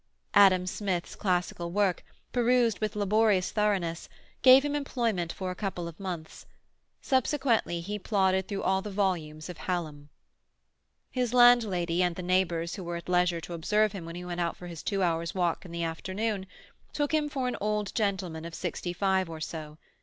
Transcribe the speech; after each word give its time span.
Adam 0.33 0.65
Smith's 0.65 1.15
classical 1.15 1.69
work, 1.69 2.03
perused 2.33 2.79
with 2.79 2.95
laborious 2.95 3.51
thoroughness, 3.51 4.09
gave 4.41 4.65
him 4.65 4.73
employment 4.75 5.31
for 5.31 5.51
a 5.51 5.55
couple 5.55 5.87
of 5.87 5.99
months; 5.99 6.47
subsequently 7.03 7.81
he 7.81 7.99
plodded 7.99 8.47
through 8.47 8.63
all 8.63 8.81
the 8.81 8.89
volumes 8.89 9.47
of 9.47 9.59
Hallam. 9.59 10.09
His 11.11 11.35
landlady, 11.35 12.01
and 12.01 12.15
the 12.15 12.23
neighbours 12.23 12.73
who 12.73 12.83
were 12.83 12.95
at 12.95 13.09
leisure 13.09 13.41
to 13.41 13.53
observe 13.53 13.91
him 13.91 14.05
when 14.05 14.15
he 14.15 14.25
went 14.25 14.41
out 14.41 14.57
for 14.57 14.65
his 14.65 14.81
two 14.81 15.03
hours' 15.03 15.35
walk 15.35 15.65
in 15.65 15.71
the 15.71 15.83
afternoon, 15.83 16.47
took 16.93 17.13
him 17.13 17.29
for 17.29 17.47
an 17.47 17.55
old 17.61 17.93
gentleman 17.93 18.43
of 18.43 18.55
sixty 18.55 18.93
five 18.93 19.29
or 19.29 19.39
so. 19.39 19.77